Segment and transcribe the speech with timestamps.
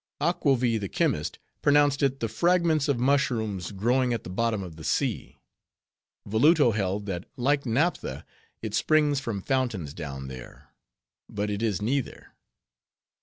[0.19, 4.83] "Aquovi, the chymist, pronounced it the fragments of mushrooms growing at the bottom of the
[4.83, 5.37] sea;
[6.25, 8.25] Voluto held, that like naptha,
[8.63, 10.69] it springs from fountains down there.
[11.29, 12.33] But it is neither."